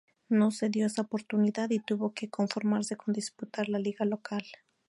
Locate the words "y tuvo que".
1.69-2.27